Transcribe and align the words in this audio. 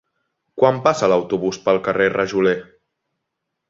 Quan 0.61 0.79
passa 0.87 1.11
l'autobús 1.13 1.61
pel 1.69 1.81
carrer 1.91 2.11
Rajoler? 2.19 2.59